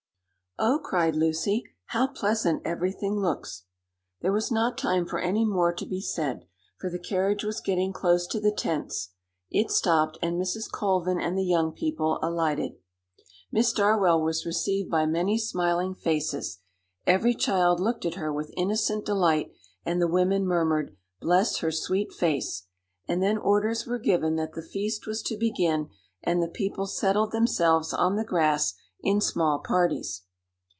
"Oh!" 0.63 0.77
cried 0.83 1.15
Lucy, 1.15 1.63
"how 1.85 2.05
pleasant 2.07 2.61
everything 2.65 3.15
looks!" 3.15 3.63
There 4.21 4.33
was 4.33 4.51
not 4.51 4.77
time 4.77 5.07
for 5.07 5.17
any 5.17 5.43
more 5.43 5.73
to 5.73 5.85
be 5.87 5.99
said, 6.01 6.45
for 6.79 6.87
the 6.87 6.99
carriage 6.99 7.43
was 7.43 7.61
getting 7.61 7.91
close 7.93 8.27
to 8.27 8.39
the 8.39 8.51
tents; 8.51 9.09
it 9.49 9.71
stopped, 9.71 10.19
and 10.21 10.39
Mrs. 10.39 10.69
Colvin 10.69 11.19
and 11.19 11.35
the 11.37 11.45
young 11.45 11.71
people 11.71 12.19
alighted. 12.21 12.73
Miss 13.51 13.71
Darwell 13.73 14.21
was 14.21 14.45
received 14.45 14.91
by 14.91 15.05
many 15.07 15.37
smiling 15.39 15.95
faces; 15.95 16.59
every 17.07 17.33
child 17.33 17.79
looked 17.79 18.05
at 18.05 18.15
her 18.15 18.31
with 18.31 18.51
innocent 18.57 19.03
delight, 19.05 19.53
and 19.85 19.99
the 20.01 20.07
women 20.07 20.45
murmured, 20.45 20.95
"Bless 21.21 21.57
her 21.59 21.71
sweet 21.71 22.11
face!" 22.13 22.67
And 23.07 23.23
then 23.23 23.37
orders 23.39 23.87
were 23.87 23.97
given 23.97 24.35
that 24.35 24.53
the 24.53 24.61
feast 24.61 25.07
was 25.07 25.23
to 25.23 25.37
begin, 25.37 25.89
and 26.21 26.43
the 26.43 26.47
people 26.49 26.85
settled 26.87 27.31
themselves 27.31 27.93
on 27.93 28.15
the 28.15 28.25
grass 28.25 28.75
in 29.01 29.21
small 29.21 29.57
parties. 29.57 30.23